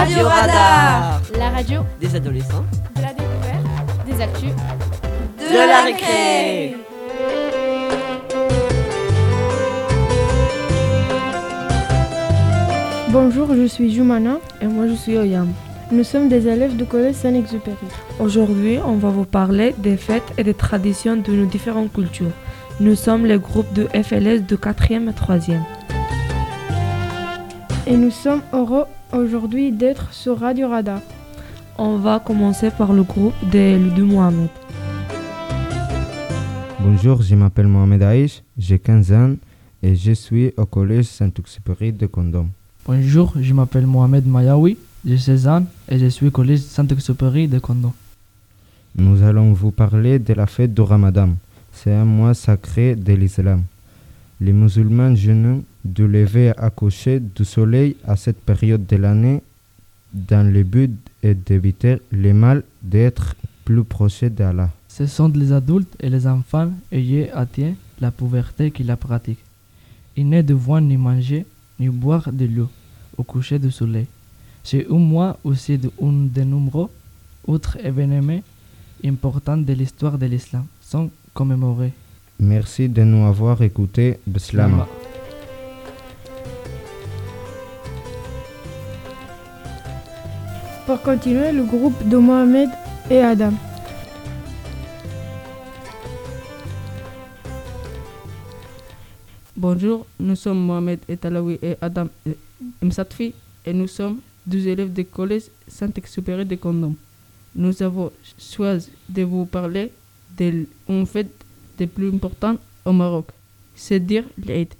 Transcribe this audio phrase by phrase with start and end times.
[0.00, 2.64] Radio Radar La radio des adolescents,
[2.96, 4.50] de la découverte, des actus,
[5.38, 6.74] de, la récré.
[13.10, 15.52] Bonjour, je suis Jumana et moi je suis Oyam.
[15.92, 17.76] Nous sommes des élèves du collège Saint-Exupéry.
[18.20, 22.32] Aujourd'hui, on va vous parler des fêtes et des traditions de nos différentes cultures.
[22.80, 25.60] Nous sommes le groupe de FLS de 4e et 3e.
[27.90, 31.00] Et nous sommes heureux aujourd'hui d'être sur Radio Radar.
[31.76, 34.48] On va commencer par le groupe de Ludo Mohamed.
[36.78, 39.34] Bonjour, je m'appelle Mohamed Aïch, j'ai 15 ans
[39.82, 42.46] et je suis au collège Saint-Exupéry de Condom.
[42.86, 47.58] Bonjour, je m'appelle Mohamed Mayaoui, j'ai 16 ans et je suis au collège Saint-Exupéry de
[47.58, 47.92] Condom.
[48.94, 51.30] Nous allons vous parler de la fête du Ramadan.
[51.72, 53.64] C'est un mois sacré de l'islam.
[54.40, 59.42] Les musulmans jeûnent du lever à coucher du soleil à cette période de l'année
[60.12, 60.90] dans le but
[61.22, 64.70] d'éviter le mal d'être plus proche d'Allah.
[64.88, 69.44] Ce sont les adultes et les enfants ayant atteint la pauvreté qui la pratiquent.
[70.16, 71.46] Ils ne doivent ni manger
[71.78, 72.68] ni boire de l'eau
[73.16, 74.06] au coucher du soleil.
[74.62, 76.88] C'est un mois aussi un des nombreux
[77.46, 78.42] autres événements
[79.04, 81.92] importants de l'histoire de l'islam sont commémorés.
[82.38, 84.18] Merci de nous avoir écoutés.
[84.26, 84.86] Bislama.
[90.90, 92.68] Pour continuer, le groupe de Mohamed
[93.08, 93.52] et Adam.
[99.56, 102.08] Bonjour, nous sommes Mohamed Etalawi et Adam
[102.82, 103.32] Msatfi
[103.64, 106.96] et nous sommes deux élèves du collège Saint-Exupéry de Condom.
[107.54, 109.92] Nous avons choisi de vous parler
[110.36, 111.30] d'une fête
[111.78, 113.28] des plus importantes au Maroc,
[113.76, 114.74] c'est dire l'Eid.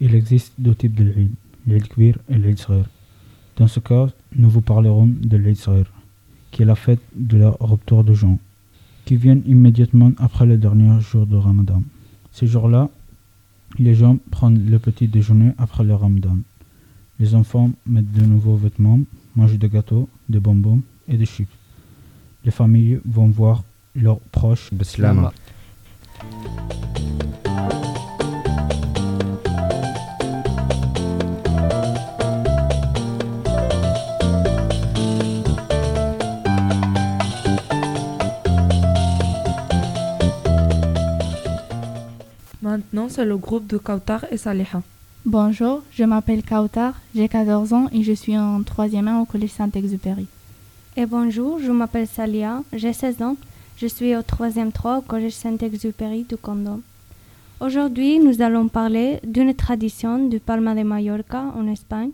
[0.00, 1.30] Il existe deux types de l'Eid,
[1.68, 2.95] l'Eid Kbir et l'Eid Sghir.
[3.56, 5.86] Dans ce cas, nous vous parlerons de Sghir,
[6.50, 8.36] qui est la fête de la rupture de jeûne,
[9.06, 11.82] qui vient immédiatement après le dernier jour de Ramadan.
[12.32, 12.90] Ce jour-là,
[13.78, 16.36] les gens prennent le petit déjeuner après le Ramadan.
[17.18, 19.00] Les enfants mettent de nouveaux vêtements,
[19.34, 21.48] mangent des gâteaux, des bonbons et des chips.
[22.44, 24.70] Les familles vont voir leurs proches.
[43.06, 44.82] Maintenant, c'est le groupe de Kautar et Saliha.
[45.24, 49.50] Bonjour, je m'appelle Kautar, j'ai 14 ans et je suis en troisième an au collège
[49.50, 50.26] Saint-Exupéry.
[50.96, 53.36] Et bonjour, je m'appelle Salia, j'ai 16 ans,
[53.76, 56.80] je suis au troisième 3 au collège Saint-Exupéry du Condom.
[57.60, 62.10] Aujourd'hui, nous allons parler d'une tradition du Palma de Mallorca en Espagne.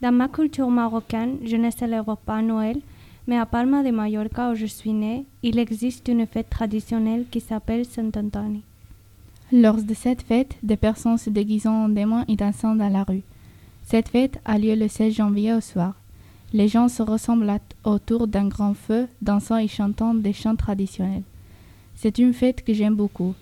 [0.00, 2.76] Dans ma culture marocaine, je ne célèbre pas Noël,
[3.26, 7.40] mais à Palma de Mallorca où je suis née, il existe une fête traditionnelle qui
[7.40, 8.60] s'appelle Saint-Antoine.
[9.52, 13.22] Lors de cette fête, des personnes se déguisant en démons et dansant dans la rue.
[13.82, 15.94] Cette fête a lieu le 16 janvier au soir.
[16.52, 21.22] Les gens se ressemblent autour d'un grand feu, dansant et chantant des chants traditionnels.
[21.96, 23.34] C'est une fête que j'aime beaucoup.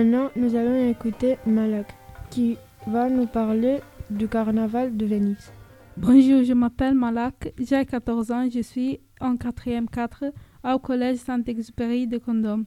[0.00, 1.94] Maintenant, nous allons écouter Malak,
[2.30, 2.56] qui
[2.86, 5.52] va nous parler du carnaval de Venise.
[5.98, 10.32] Bonjour, je m'appelle Malak, j'ai 14 ans, je suis en 4e 4
[10.64, 12.64] au collège Saint-Exupéry de Condom.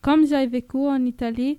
[0.00, 1.58] Comme j'ai vécu en Italie,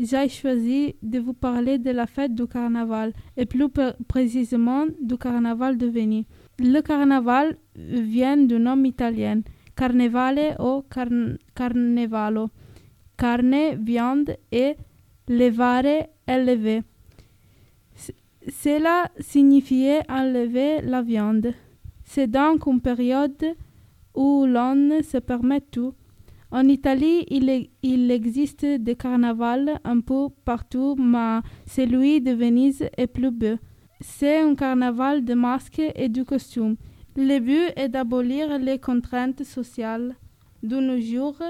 [0.00, 3.68] j'ai choisi de vous parler de la fête du carnaval et plus
[4.08, 6.24] précisément du carnaval de Venise.
[6.58, 9.42] Le carnaval vient du nom italien
[9.76, 12.50] carnevale ou carn carnevalo
[13.20, 14.76] carne, viande et
[15.28, 16.82] levare, élever.
[18.48, 21.52] Cela signifiait enlever la viande.
[22.04, 23.44] C'est donc une période
[24.14, 25.92] où l'on se permet tout.
[26.50, 33.06] En Italie, il, il, existe des carnavals un peu partout, mais celui de Venise est
[33.06, 33.56] plus beau.
[34.00, 36.76] C'est un carnaval de masques et de costumes.
[37.16, 40.16] Le but est d'abolir les contraintes sociales.
[40.62, 41.40] De nos jours,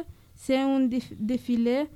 [0.41, 0.89] c'est un
[1.19, 1.87] défilé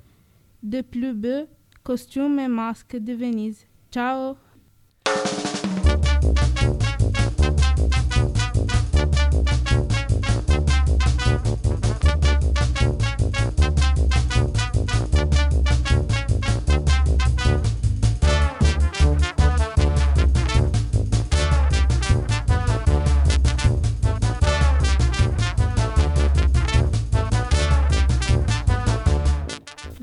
[0.63, 1.49] de plus beaux
[1.83, 3.65] costumes et masques de Venise.
[3.91, 4.37] Ciao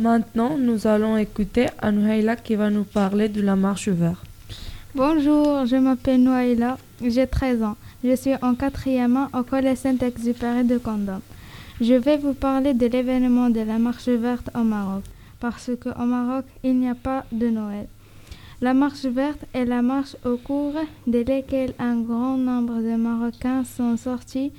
[0.01, 4.25] Maintenant, nous allons écouter Anuheila qui va nous parler de la marche verte.
[4.95, 7.75] Bonjour, je m'appelle Noaïla, j'ai 13 ans.
[8.03, 11.21] Je suis en quatrième au collège Saint-Exupéry de Condom.
[11.79, 15.03] Je vais vous parler de l'événement de la marche verte au Maroc,
[15.39, 17.85] parce qu'au Maroc, il n'y a pas de Noël.
[18.59, 20.73] La marche verte est la marche au cours
[21.05, 24.51] de laquelle un grand nombre de Marocains sont sortis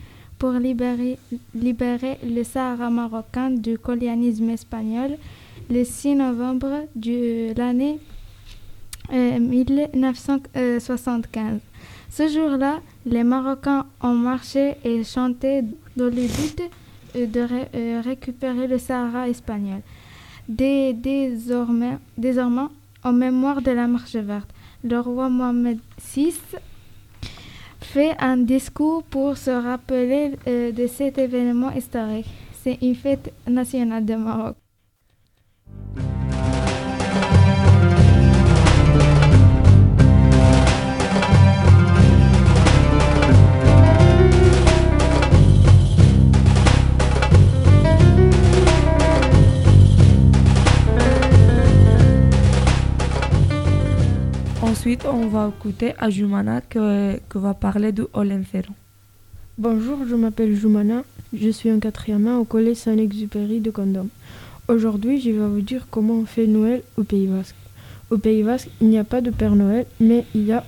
[0.42, 1.18] pour libérer,
[1.54, 5.16] le Sahara marocain du colonialisme espagnol
[5.70, 8.00] le 6 novembre de l'année
[9.12, 11.60] 1975.
[12.10, 15.62] Ce jour-là, les Marocains ont marché et chanté
[15.96, 16.60] dans le but
[17.14, 19.82] de récupérer le Sahara espagnol.
[20.48, 22.66] désormais, désormais,
[23.04, 24.50] en mémoire de la marche verte,
[24.82, 25.78] le roi Mohamed
[26.16, 26.34] VI
[27.92, 32.26] fait un discours pour se rappeler de cet événement historique.
[32.62, 34.56] C'est une fête nationale de Maroc.
[54.82, 58.74] Ensuite, on va écouter Ajumana que, que va parler du Olencero.
[59.56, 64.08] Bonjour, je m'appelle Jumana, je suis en quatrième au collège Saint-Exupéry de Condom.
[64.66, 67.54] Aujourd'hui, je vais vous dire comment on fait Noël au Pays Basque.
[68.10, 70.64] Au Pays Basque, il n'y a pas de Père Noël, mais il y a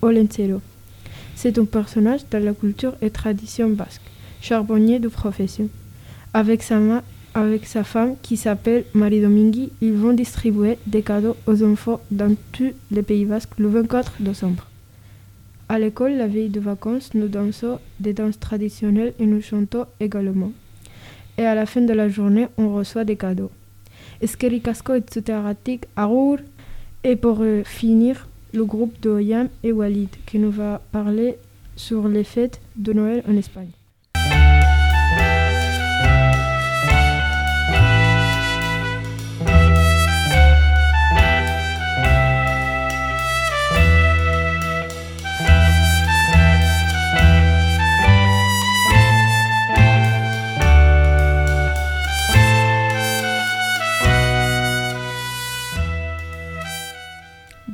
[0.00, 0.60] Olencero.
[1.34, 4.02] C'est un personnage dans la culture et tradition basque,
[4.40, 5.68] charbonnier de profession.
[6.34, 6.78] Avec sa,
[7.34, 12.34] avec sa femme qui s'appelle Marie Domingui, ils vont distribuer des cadeaux aux enfants dans
[12.52, 14.66] tous les Pays Basques le 24 décembre.
[15.68, 20.52] À l'école, la veille de vacances, nous dansons des danses traditionnelles et nous chantons également.
[21.38, 23.50] Et à la fin de la journée, on reçoit des cadeaux.
[24.20, 26.38] Eskerikasko et Tsuteratik Arour.
[27.04, 31.36] Et pour euh, finir, le groupe de Oyam et Walid qui nous va parler
[31.76, 33.70] sur les fêtes de Noël en Espagne.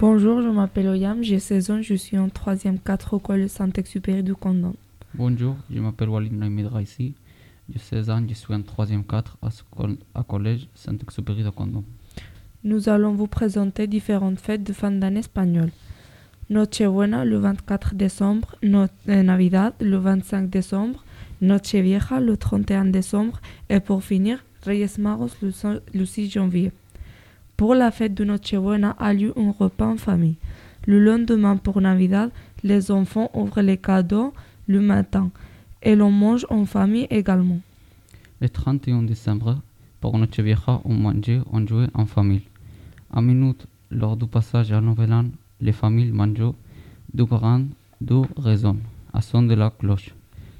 [0.09, 4.23] Bonjour, je m'appelle Oyam, j'ai 16 ans, je suis en 3e 4 au collège Saint-Exupéry
[4.23, 4.75] du Condom.
[5.15, 7.15] Bonjour, je m'appelle Walid Naïmid Raïsi,
[7.69, 9.37] j'ai 16 ans, je suis en 3e 4
[10.15, 11.83] à collège Saint-Exupéry de Condom.
[12.63, 15.73] Nous allons vous présenter différentes fêtes de fin d'année espagnole.
[16.51, 21.05] Nochebuena le 24 décembre, no Navidad le 25 décembre,
[21.41, 26.71] Nochevieja le 31 décembre et pour finir, Reyes Magos le 6 janvier.
[27.57, 30.37] Pour la fête de Nochebuena a lieu un repas en famille.
[30.87, 32.31] Le lendemain pour Navidad,
[32.63, 34.35] les enfants ouvrent les cadeaux
[34.67, 35.31] le matin
[35.83, 37.61] et l'on mange en famille également.
[38.41, 39.59] Le 31 décembre,
[40.01, 42.43] pour Nochevieja, on mangeait, on jouait en famille.
[43.11, 45.25] À minute, lors du passage à Nouvel An,
[45.63, 46.53] les familles mangent
[47.15, 47.69] du grandes
[48.03, 48.77] deux raisons,
[49.15, 50.11] à son de la cloche.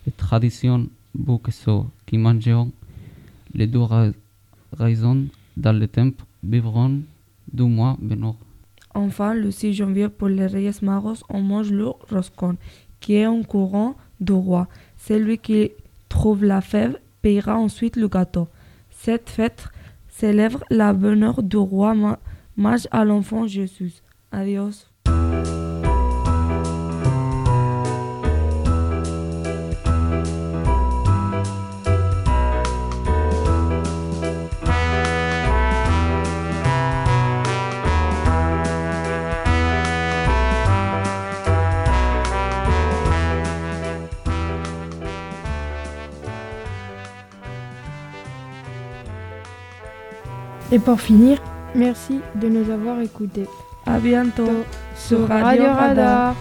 [0.07, 2.73] Les traditions bouquesso qui mangeons
[3.53, 3.85] les deux
[4.73, 5.27] raisons
[5.57, 6.25] dans le temple
[8.95, 12.57] Enfin, le 6 janvier pour les Reyes Magos, on mange le roscon,
[13.01, 14.69] qui est un courant du roi.
[14.97, 15.71] Celui qui
[16.09, 18.49] trouve la fève payera ensuite le gâteau.
[18.91, 19.69] Cette fête
[20.09, 21.95] célèbre la bonheur du roi
[22.57, 23.95] mage à l'enfant Jésus.
[24.33, 24.96] Adios.
[50.77, 51.39] Et pour finir,
[51.75, 53.47] merci de nous avoir écoutés.
[53.87, 54.63] À bientôt
[54.95, 56.35] sur Radio Radar.